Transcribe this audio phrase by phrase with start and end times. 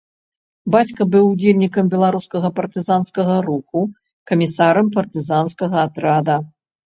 [0.75, 3.79] Бацька быў удзельнікам беларускага партызанскага руху,
[4.33, 6.37] камісарам партызанскага атрада.